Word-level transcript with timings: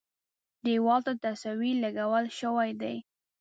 دېوال 0.63 0.99
ته 1.05 1.13
تصویر 1.23 1.75
لګول 1.83 2.25
شوی 2.39 2.71
دی. 2.81 2.95